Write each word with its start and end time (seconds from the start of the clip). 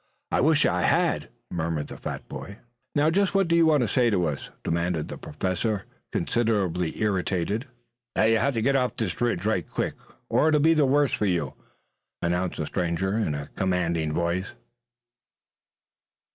"I 0.31 0.41
wish 0.41 0.65
I 0.65 0.81
had," 0.81 1.29
murmured 1.51 1.89
the 1.89 1.97
fat 1.97 2.27
boy. 2.27 2.57
"Now 2.95 3.11
just 3.11 3.35
what 3.35 3.47
do 3.47 3.55
you 3.55 3.67
want 3.67 3.81
to 3.81 3.87
say 3.87 4.09
to 4.09 4.25
us?" 4.25 4.49
demanded 4.63 5.09
the 5.09 5.17
Professor, 5.19 5.83
considerably 6.11 6.99
irritated. 6.99 7.67
"That 8.15 8.25
you'll 8.25 8.41
have 8.41 8.55
to 8.55 8.63
get 8.63 8.75
off 8.75 8.95
this 8.97 9.21
Ridge 9.21 9.45
right 9.45 9.69
quick 9.69 9.93
or 10.27 10.47
it'll 10.47 10.59
be 10.59 10.73
the 10.73 10.87
worse 10.87 11.11
for 11.13 11.27
you," 11.27 11.53
announced 12.19 12.57
the 12.57 12.65
stranger 12.65 13.15
in 13.15 13.35
a 13.35 13.49
commanding 13.49 14.11
voice. 14.11 14.47